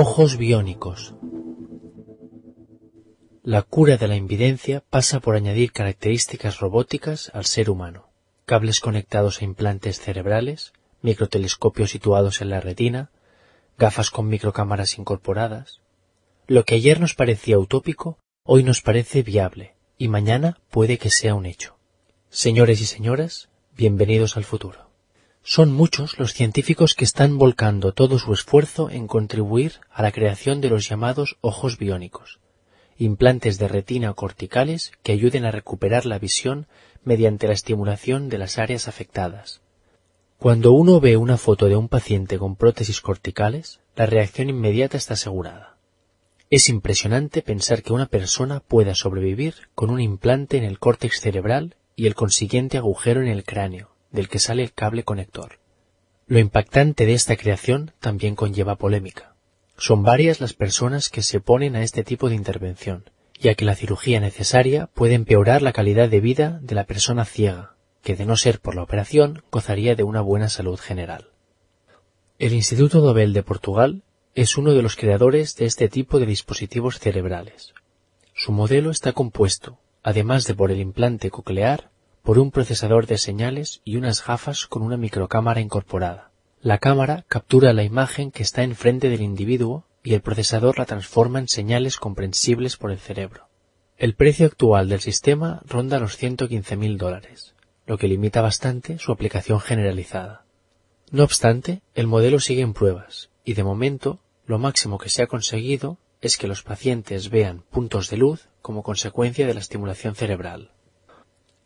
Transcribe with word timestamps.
Ojos 0.00 0.36
biónicos. 0.36 1.16
La 3.42 3.62
cura 3.62 3.96
de 3.96 4.06
la 4.06 4.14
invidencia 4.14 4.84
pasa 4.88 5.18
por 5.18 5.34
añadir 5.34 5.72
características 5.72 6.60
robóticas 6.60 7.32
al 7.34 7.46
ser 7.46 7.68
humano, 7.68 8.08
cables 8.44 8.78
conectados 8.78 9.42
a 9.42 9.44
implantes 9.44 9.98
cerebrales, 9.98 10.72
microtelescopios 11.02 11.90
situados 11.90 12.40
en 12.42 12.50
la 12.50 12.60
retina, 12.60 13.10
gafas 13.76 14.10
con 14.12 14.28
microcámaras 14.28 14.98
incorporadas. 14.98 15.80
Lo 16.46 16.64
que 16.64 16.76
ayer 16.76 17.00
nos 17.00 17.16
parecía 17.16 17.58
utópico, 17.58 18.18
hoy 18.44 18.62
nos 18.62 18.82
parece 18.82 19.24
viable, 19.24 19.74
y 19.96 20.06
mañana 20.06 20.60
puede 20.70 20.98
que 20.98 21.10
sea 21.10 21.34
un 21.34 21.44
hecho. 21.44 21.76
Señores 22.30 22.80
y 22.80 22.84
señoras, 22.84 23.48
bienvenidos 23.74 24.36
al 24.36 24.44
futuro. 24.44 24.87
Son 25.50 25.72
muchos 25.72 26.18
los 26.18 26.34
científicos 26.34 26.92
que 26.94 27.06
están 27.06 27.38
volcando 27.38 27.92
todo 27.94 28.18
su 28.18 28.34
esfuerzo 28.34 28.90
en 28.90 29.06
contribuir 29.06 29.80
a 29.90 30.02
la 30.02 30.12
creación 30.12 30.60
de 30.60 30.68
los 30.68 30.86
llamados 30.86 31.38
ojos 31.40 31.78
biónicos, 31.78 32.38
implantes 32.98 33.56
de 33.56 33.66
retina 33.66 34.12
corticales 34.12 34.92
que 35.02 35.12
ayuden 35.12 35.46
a 35.46 35.50
recuperar 35.50 36.04
la 36.04 36.18
visión 36.18 36.66
mediante 37.02 37.46
la 37.46 37.54
estimulación 37.54 38.28
de 38.28 38.36
las 38.36 38.58
áreas 38.58 38.88
afectadas. 38.88 39.62
Cuando 40.36 40.72
uno 40.72 41.00
ve 41.00 41.16
una 41.16 41.38
foto 41.38 41.64
de 41.64 41.76
un 41.76 41.88
paciente 41.88 42.38
con 42.38 42.54
prótesis 42.54 43.00
corticales, 43.00 43.80
la 43.96 44.04
reacción 44.04 44.50
inmediata 44.50 44.98
está 44.98 45.14
asegurada. 45.14 45.78
Es 46.50 46.68
impresionante 46.68 47.40
pensar 47.40 47.82
que 47.82 47.94
una 47.94 48.04
persona 48.04 48.60
pueda 48.60 48.94
sobrevivir 48.94 49.54
con 49.74 49.88
un 49.88 50.02
implante 50.02 50.58
en 50.58 50.64
el 50.64 50.78
córtex 50.78 51.22
cerebral 51.22 51.76
y 51.96 52.06
el 52.06 52.14
consiguiente 52.14 52.76
agujero 52.76 53.22
en 53.22 53.28
el 53.28 53.44
cráneo, 53.44 53.88
del 54.10 54.28
que 54.28 54.38
sale 54.38 54.62
el 54.62 54.72
cable 54.72 55.04
conector. 55.04 55.58
Lo 56.26 56.38
impactante 56.38 57.06
de 57.06 57.14
esta 57.14 57.36
creación 57.36 57.92
también 58.00 58.34
conlleva 58.34 58.76
polémica. 58.76 59.34
Son 59.76 60.02
varias 60.02 60.40
las 60.40 60.52
personas 60.52 61.08
que 61.08 61.22
se 61.22 61.38
oponen 61.38 61.76
a 61.76 61.82
este 61.82 62.04
tipo 62.04 62.28
de 62.28 62.34
intervención, 62.34 63.10
ya 63.40 63.54
que 63.54 63.64
la 63.64 63.74
cirugía 63.74 64.20
necesaria 64.20 64.88
puede 64.92 65.14
empeorar 65.14 65.62
la 65.62 65.72
calidad 65.72 66.08
de 66.08 66.20
vida 66.20 66.58
de 66.62 66.74
la 66.74 66.84
persona 66.84 67.24
ciega, 67.24 67.76
que 68.02 68.16
de 68.16 68.26
no 68.26 68.36
ser 68.36 68.60
por 68.60 68.74
la 68.74 68.82
operación 68.82 69.42
gozaría 69.50 69.94
de 69.94 70.02
una 70.02 70.20
buena 70.20 70.48
salud 70.48 70.78
general. 70.78 71.28
El 72.38 72.52
Instituto 72.52 73.00
Nobel 73.00 73.32
de 73.32 73.42
Portugal 73.42 74.02
es 74.34 74.56
uno 74.56 74.72
de 74.72 74.82
los 74.82 74.96
creadores 74.96 75.56
de 75.56 75.66
este 75.66 75.88
tipo 75.88 76.18
de 76.18 76.26
dispositivos 76.26 76.98
cerebrales. 76.98 77.74
Su 78.34 78.52
modelo 78.52 78.90
está 78.90 79.12
compuesto, 79.12 79.78
además 80.02 80.46
de 80.46 80.54
por 80.54 80.70
el 80.70 80.80
implante 80.80 81.30
coclear, 81.30 81.90
por 82.28 82.38
un 82.38 82.50
procesador 82.50 83.06
de 83.06 83.16
señales 83.16 83.80
y 83.86 83.96
unas 83.96 84.22
gafas 84.22 84.66
con 84.66 84.82
una 84.82 84.98
microcámara 84.98 85.62
incorporada. 85.62 86.30
La 86.60 86.76
cámara 86.76 87.24
captura 87.26 87.72
la 87.72 87.84
imagen 87.84 88.30
que 88.32 88.42
está 88.42 88.64
enfrente 88.64 89.08
del 89.08 89.22
individuo 89.22 89.86
y 90.02 90.12
el 90.12 90.20
procesador 90.20 90.78
la 90.78 90.84
transforma 90.84 91.38
en 91.38 91.48
señales 91.48 91.96
comprensibles 91.96 92.76
por 92.76 92.90
el 92.90 92.98
cerebro. 92.98 93.48
El 93.96 94.14
precio 94.14 94.44
actual 94.44 94.90
del 94.90 95.00
sistema 95.00 95.62
ronda 95.64 96.00
los 96.00 96.22
115.000 96.22 96.98
dólares, 96.98 97.54
lo 97.86 97.96
que 97.96 98.08
limita 98.08 98.42
bastante 98.42 98.98
su 98.98 99.10
aplicación 99.10 99.58
generalizada. 99.58 100.44
No 101.10 101.24
obstante, 101.24 101.80
el 101.94 102.08
modelo 102.08 102.40
sigue 102.40 102.60
en 102.60 102.74
pruebas 102.74 103.30
y 103.42 103.54
de 103.54 103.64
momento 103.64 104.20
lo 104.44 104.58
máximo 104.58 104.98
que 104.98 105.08
se 105.08 105.22
ha 105.22 105.28
conseguido 105.28 105.96
es 106.20 106.36
que 106.36 106.46
los 106.46 106.62
pacientes 106.62 107.30
vean 107.30 107.64
puntos 107.70 108.10
de 108.10 108.18
luz 108.18 108.50
como 108.60 108.82
consecuencia 108.82 109.46
de 109.46 109.54
la 109.54 109.60
estimulación 109.60 110.14
cerebral. 110.14 110.72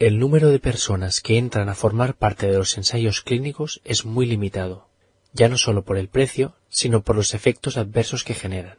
El 0.00 0.18
número 0.18 0.48
de 0.48 0.58
personas 0.58 1.20
que 1.20 1.36
entran 1.36 1.68
a 1.68 1.74
formar 1.74 2.14
parte 2.14 2.46
de 2.46 2.56
los 2.56 2.78
ensayos 2.78 3.20
clínicos 3.20 3.82
es 3.84 4.06
muy 4.06 4.24
limitado, 4.24 4.88
ya 5.34 5.50
no 5.50 5.58
solo 5.58 5.84
por 5.84 5.98
el 5.98 6.08
precio, 6.08 6.54
sino 6.70 7.02
por 7.02 7.16
los 7.16 7.34
efectos 7.34 7.76
adversos 7.76 8.24
que 8.24 8.32
generan. 8.32 8.78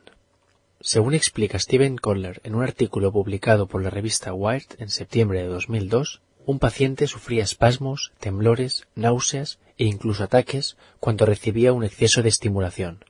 Según 0.79 1.13
explica 1.13 1.59
Steven 1.59 1.97
Kohler 1.97 2.41
en 2.44 2.56
un 2.56 2.63
artículo 2.63 3.12
publicado 3.12 3.68
por 3.68 3.84
la 3.84 3.91
revista 3.91 4.34
Wired 4.34 4.66
en 4.79 4.90
septiembre 4.90 5.44
de 5.44 5.50
2002, 5.50 6.23
un 6.47 6.57
paciente 6.57 7.06
sufría 7.06 7.44
espasmos, 7.44 8.13
temblores, 8.19 8.88
náuseas 8.96 9.59
e 9.78 9.85
incluso 9.85 10.23
ataques 10.23 10.75
cuando 11.00 11.28
recibía 11.28 11.72
un 11.72 11.84
exceso 11.84 12.23
de 12.23 12.29
estimulación. 12.29 13.06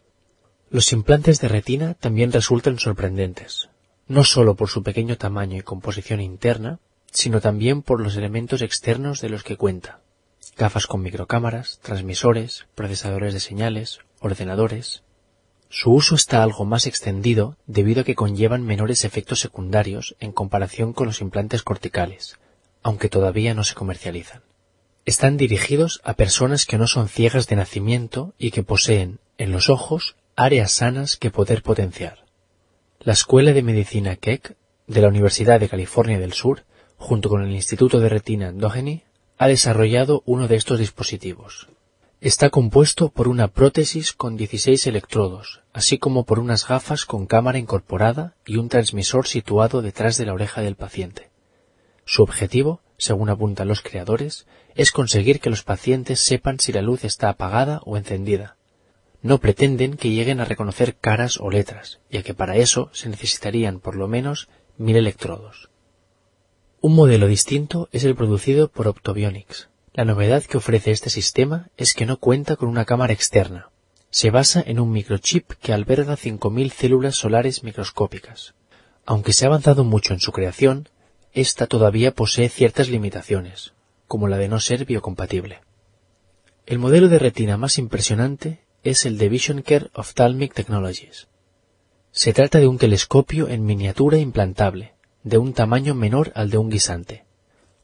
Los 0.69 0.91
implantes 0.91 1.39
de 1.39 1.47
retina 1.47 1.93
también 1.93 2.33
resultan 2.33 2.77
sorprendentes, 2.77 3.69
no 4.09 4.25
solo 4.25 4.55
por 4.55 4.67
su 4.67 4.83
pequeño 4.83 5.15
tamaño 5.17 5.55
y 5.55 5.61
composición 5.61 6.19
interna, 6.19 6.81
sino 7.11 7.41
también 7.41 7.81
por 7.81 8.01
los 8.01 8.15
elementos 8.15 8.61
externos 8.61 9.21
de 9.21 9.29
los 9.29 9.43
que 9.43 9.57
cuenta. 9.57 9.99
Gafas 10.57 10.87
con 10.87 11.01
microcámaras, 11.01 11.79
transmisores, 11.81 12.65
procesadores 12.75 13.33
de 13.33 13.39
señales, 13.39 13.99
ordenadores. 14.19 15.03
Su 15.69 15.91
uso 15.91 16.15
está 16.15 16.43
algo 16.43 16.65
más 16.65 16.87
extendido 16.87 17.57
debido 17.65 18.01
a 18.01 18.03
que 18.03 18.15
conllevan 18.15 18.65
menores 18.65 19.05
efectos 19.05 19.39
secundarios 19.39 20.15
en 20.19 20.31
comparación 20.31 20.93
con 20.93 21.07
los 21.07 21.21
implantes 21.21 21.63
corticales, 21.63 22.37
aunque 22.83 23.09
todavía 23.09 23.53
no 23.53 23.63
se 23.63 23.75
comercializan. 23.75 24.41
Están 25.05 25.37
dirigidos 25.37 26.01
a 26.03 26.13
personas 26.13 26.65
que 26.65 26.77
no 26.77 26.87
son 26.87 27.07
ciegas 27.07 27.47
de 27.47 27.55
nacimiento 27.55 28.33
y 28.37 28.51
que 28.51 28.63
poseen, 28.63 29.19
en 29.37 29.51
los 29.51 29.69
ojos, 29.69 30.15
áreas 30.35 30.73
sanas 30.73 31.17
que 31.17 31.31
poder 31.31 31.63
potenciar. 31.63 32.25
La 32.99 33.13
Escuela 33.13 33.53
de 33.53 33.63
Medicina 33.63 34.15
Keck 34.15 34.55
de 34.87 35.01
la 35.01 35.07
Universidad 35.07 35.59
de 35.59 35.69
California 35.69 36.19
del 36.19 36.33
Sur 36.33 36.65
junto 37.01 37.29
con 37.29 37.41
el 37.41 37.51
Instituto 37.51 37.99
de 37.99 38.09
Retina 38.09 38.51
Doheny, 38.51 39.03
ha 39.39 39.47
desarrollado 39.47 40.21
uno 40.27 40.47
de 40.47 40.55
estos 40.55 40.77
dispositivos. 40.77 41.67
Está 42.21 42.51
compuesto 42.51 43.09
por 43.09 43.27
una 43.27 43.47
prótesis 43.47 44.13
con 44.13 44.37
16 44.37 44.85
electrodos, 44.85 45.61
así 45.73 45.97
como 45.97 46.25
por 46.25 46.37
unas 46.37 46.67
gafas 46.67 47.05
con 47.05 47.25
cámara 47.25 47.57
incorporada 47.57 48.35
y 48.45 48.57
un 48.57 48.69
transmisor 48.69 49.25
situado 49.25 49.81
detrás 49.81 50.15
de 50.17 50.27
la 50.27 50.33
oreja 50.33 50.61
del 50.61 50.75
paciente. 50.75 51.31
Su 52.05 52.21
objetivo, 52.21 52.81
según 52.97 53.31
apuntan 53.31 53.67
los 53.67 53.81
creadores, 53.81 54.45
es 54.75 54.91
conseguir 54.91 55.39
que 55.39 55.49
los 55.49 55.63
pacientes 55.63 56.19
sepan 56.19 56.59
si 56.59 56.71
la 56.71 56.83
luz 56.83 57.03
está 57.03 57.29
apagada 57.29 57.81
o 57.83 57.97
encendida. 57.97 58.57
No 59.23 59.39
pretenden 59.39 59.97
que 59.97 60.11
lleguen 60.11 60.39
a 60.39 60.45
reconocer 60.45 60.95
caras 60.95 61.39
o 61.39 61.49
letras, 61.49 61.99
ya 62.11 62.21
que 62.21 62.35
para 62.35 62.57
eso 62.57 62.91
se 62.93 63.09
necesitarían 63.09 63.79
por 63.79 63.95
lo 63.95 64.07
menos 64.07 64.49
mil 64.77 64.97
electrodos. 64.97 65.70
Un 66.83 66.95
modelo 66.95 67.27
distinto 67.27 67.89
es 67.91 68.05
el 68.05 68.15
producido 68.15 68.67
por 68.67 68.87
Optobionics. 68.87 69.69
La 69.93 70.03
novedad 70.03 70.41
que 70.41 70.57
ofrece 70.57 70.89
este 70.89 71.11
sistema 71.11 71.69
es 71.77 71.93
que 71.93 72.07
no 72.07 72.17
cuenta 72.17 72.55
con 72.55 72.69
una 72.69 72.85
cámara 72.85 73.13
externa. 73.13 73.69
Se 74.09 74.31
basa 74.31 74.63
en 74.65 74.79
un 74.79 74.91
microchip 74.91 75.51
que 75.61 75.73
alberga 75.73 76.17
5.000 76.17 76.71
células 76.71 77.15
solares 77.15 77.63
microscópicas. 77.63 78.55
Aunque 79.05 79.31
se 79.31 79.45
ha 79.45 79.49
avanzado 79.49 79.83
mucho 79.83 80.15
en 80.15 80.19
su 80.19 80.31
creación, 80.31 80.89
esta 81.33 81.67
todavía 81.67 82.15
posee 82.15 82.49
ciertas 82.49 82.89
limitaciones, 82.89 83.73
como 84.07 84.27
la 84.27 84.37
de 84.37 84.47
no 84.47 84.59
ser 84.59 84.85
biocompatible. 84.85 85.59
El 86.65 86.79
modelo 86.79 87.09
de 87.09 87.19
retina 87.19 87.57
más 87.57 87.77
impresionante 87.77 88.61
es 88.81 89.05
el 89.05 89.19
de 89.19 89.29
Vision 89.29 89.61
Care 89.61 89.91
Ophthalmic 89.93 90.55
Technologies. 90.55 91.27
Se 92.11 92.33
trata 92.33 92.57
de 92.57 92.65
un 92.65 92.79
telescopio 92.79 93.49
en 93.49 93.65
miniatura 93.65 94.17
implantable, 94.17 94.95
de 95.23 95.37
un 95.37 95.53
tamaño 95.53 95.93
menor 95.93 96.31
al 96.35 96.49
de 96.49 96.57
un 96.57 96.69
guisante. 96.69 97.25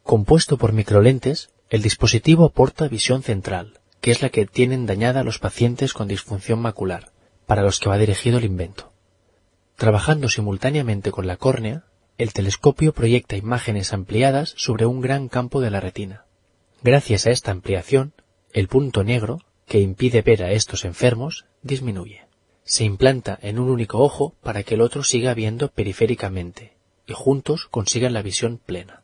Compuesto 0.02 0.56
por 0.56 0.72
microlentes, 0.72 1.50
el 1.70 1.82
dispositivo 1.82 2.46
aporta 2.46 2.88
visión 2.88 3.22
central, 3.22 3.80
que 4.00 4.10
es 4.10 4.22
la 4.22 4.30
que 4.30 4.46
tienen 4.46 4.86
dañada 4.86 5.22
los 5.22 5.38
pacientes 5.38 5.92
con 5.92 6.08
disfunción 6.08 6.60
macular, 6.60 7.12
para 7.46 7.62
los 7.62 7.78
que 7.78 7.88
va 7.88 7.98
dirigido 7.98 8.38
el 8.38 8.44
invento. 8.44 8.92
Trabajando 9.76 10.28
simultáneamente 10.28 11.10
con 11.10 11.26
la 11.26 11.36
córnea, 11.36 11.84
el 12.16 12.32
telescopio 12.32 12.92
proyecta 12.92 13.36
imágenes 13.36 13.92
ampliadas 13.92 14.54
sobre 14.56 14.86
un 14.86 15.00
gran 15.00 15.28
campo 15.28 15.60
de 15.60 15.70
la 15.70 15.80
retina. 15.80 16.24
Gracias 16.82 17.26
a 17.26 17.30
esta 17.30 17.52
ampliación, 17.52 18.12
el 18.52 18.68
punto 18.68 19.04
negro, 19.04 19.40
que 19.66 19.80
impide 19.80 20.22
ver 20.22 20.42
a 20.42 20.52
estos 20.52 20.84
enfermos, 20.84 21.44
disminuye. 21.62 22.26
Se 22.64 22.84
implanta 22.84 23.38
en 23.42 23.58
un 23.58 23.70
único 23.70 23.98
ojo 23.98 24.34
para 24.42 24.62
que 24.62 24.74
el 24.74 24.80
otro 24.80 25.04
siga 25.04 25.34
viendo 25.34 25.68
periféricamente, 25.68 26.77
y 27.08 27.14
juntos 27.14 27.66
consigan 27.70 28.12
la 28.12 28.22
visión 28.22 28.58
plena. 28.58 29.02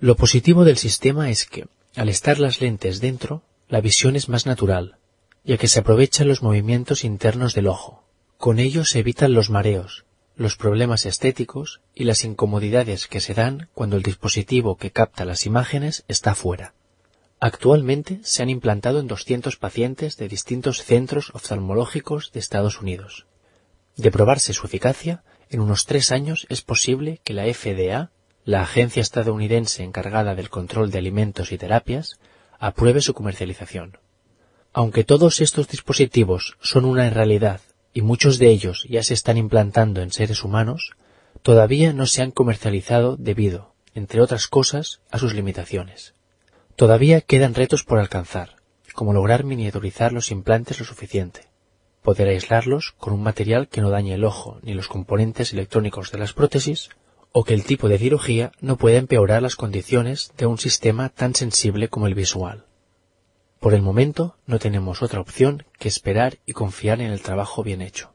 Lo 0.00 0.16
positivo 0.16 0.64
del 0.64 0.78
sistema 0.78 1.30
es 1.30 1.46
que, 1.46 1.68
al 1.94 2.08
estar 2.08 2.40
las 2.40 2.60
lentes 2.60 3.00
dentro, 3.00 3.42
la 3.68 3.80
visión 3.80 4.16
es 4.16 4.28
más 4.28 4.46
natural, 4.46 4.96
ya 5.44 5.58
que 5.58 5.68
se 5.68 5.80
aprovechan 5.80 6.28
los 6.28 6.42
movimientos 6.42 7.04
internos 7.04 7.54
del 7.54 7.68
ojo. 7.68 8.04
Con 8.38 8.58
ello 8.58 8.84
se 8.84 9.00
evitan 9.00 9.34
los 9.34 9.50
mareos, 9.50 10.04
los 10.34 10.56
problemas 10.56 11.04
estéticos 11.04 11.82
y 11.94 12.04
las 12.04 12.24
incomodidades 12.24 13.06
que 13.06 13.20
se 13.20 13.34
dan 13.34 13.68
cuando 13.74 13.96
el 13.96 14.02
dispositivo 14.02 14.76
que 14.76 14.90
capta 14.90 15.24
las 15.24 15.46
imágenes 15.46 16.04
está 16.08 16.34
fuera. 16.34 16.74
Actualmente 17.38 18.20
se 18.22 18.42
han 18.42 18.50
implantado 18.50 18.98
en 18.98 19.08
200 19.08 19.56
pacientes 19.56 20.16
de 20.16 20.28
distintos 20.28 20.82
centros 20.82 21.30
oftalmológicos 21.34 22.32
de 22.32 22.40
Estados 22.40 22.80
Unidos. 22.80 23.26
De 23.96 24.10
probarse 24.10 24.54
su 24.54 24.64
eficacia, 24.64 25.22
en 25.52 25.60
unos 25.60 25.84
tres 25.84 26.12
años 26.12 26.46
es 26.48 26.62
posible 26.62 27.20
que 27.24 27.34
la 27.34 27.44
FDA, 27.44 28.10
la 28.44 28.62
agencia 28.62 29.02
estadounidense 29.02 29.84
encargada 29.84 30.34
del 30.34 30.48
control 30.48 30.90
de 30.90 30.98
alimentos 30.98 31.52
y 31.52 31.58
terapias, 31.58 32.18
apruebe 32.58 33.02
su 33.02 33.12
comercialización. 33.12 33.98
Aunque 34.72 35.04
todos 35.04 35.42
estos 35.42 35.68
dispositivos 35.68 36.56
son 36.62 36.86
una 36.86 37.08
realidad 37.10 37.60
y 37.92 38.00
muchos 38.00 38.38
de 38.38 38.48
ellos 38.48 38.86
ya 38.88 39.02
se 39.02 39.12
están 39.12 39.36
implantando 39.36 40.00
en 40.00 40.10
seres 40.10 40.42
humanos, 40.42 40.92
todavía 41.42 41.92
no 41.92 42.06
se 42.06 42.22
han 42.22 42.30
comercializado 42.30 43.16
debido, 43.18 43.74
entre 43.94 44.22
otras 44.22 44.48
cosas, 44.48 45.02
a 45.10 45.18
sus 45.18 45.34
limitaciones. 45.34 46.14
Todavía 46.76 47.20
quedan 47.20 47.54
retos 47.54 47.84
por 47.84 47.98
alcanzar, 47.98 48.56
como 48.94 49.12
lograr 49.12 49.44
miniaturizar 49.44 50.12
los 50.12 50.30
implantes 50.30 50.78
lo 50.78 50.86
suficiente, 50.86 51.51
poder 52.02 52.28
aislarlos 52.28 52.94
con 52.98 53.12
un 53.12 53.22
material 53.22 53.68
que 53.68 53.80
no 53.80 53.90
dañe 53.90 54.14
el 54.14 54.24
ojo 54.24 54.58
ni 54.62 54.74
los 54.74 54.88
componentes 54.88 55.52
electrónicos 55.52 56.12
de 56.12 56.18
las 56.18 56.32
prótesis, 56.32 56.90
o 57.32 57.44
que 57.44 57.54
el 57.54 57.64
tipo 57.64 57.88
de 57.88 57.98
cirugía 57.98 58.52
no 58.60 58.76
pueda 58.76 58.98
empeorar 58.98 59.42
las 59.42 59.56
condiciones 59.56 60.32
de 60.36 60.46
un 60.46 60.58
sistema 60.58 61.08
tan 61.08 61.34
sensible 61.34 61.88
como 61.88 62.06
el 62.06 62.14
visual. 62.14 62.66
Por 63.58 63.74
el 63.74 63.82
momento 63.82 64.36
no 64.44 64.58
tenemos 64.58 65.02
otra 65.02 65.20
opción 65.20 65.64
que 65.78 65.88
esperar 65.88 66.38
y 66.44 66.52
confiar 66.52 67.00
en 67.00 67.10
el 67.10 67.22
trabajo 67.22 67.62
bien 67.62 67.80
hecho. 67.80 68.12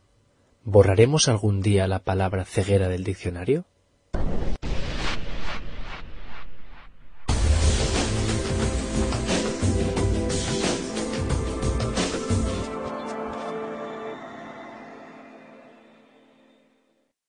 ¿Borraremos 0.64 1.30
algún 1.30 1.62
día 1.62 1.88
la 1.88 2.00
palabra 2.00 2.44
ceguera 2.44 2.90
del 2.90 3.06
diccionario? 3.06 3.66